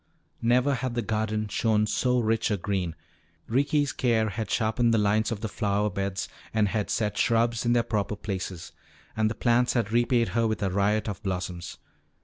Never 0.41 0.73
had 0.73 0.95
the 0.95 1.03
garden 1.03 1.47
shown 1.47 1.85
so 1.85 2.17
rich 2.19 2.49
a 2.49 2.57
green. 2.57 2.95
Ricky's 3.47 3.93
care 3.93 4.29
had 4.29 4.49
sharpened 4.49 4.95
the 4.95 4.97
lines 4.97 5.31
of 5.31 5.41
the 5.41 5.47
flower 5.47 5.91
beds 5.91 6.27
and 6.55 6.69
had 6.69 6.89
set 6.89 7.19
shrubs 7.19 7.67
in 7.67 7.73
their 7.73 7.83
proper 7.83 8.15
places. 8.15 8.71
And 9.15 9.29
the 9.29 9.35
plants 9.35 9.73
had 9.73 9.91
repaid 9.91 10.29
her 10.29 10.47
with 10.47 10.63
a 10.63 10.71
riot 10.71 11.07
of 11.07 11.21
blossoms. 11.21 11.77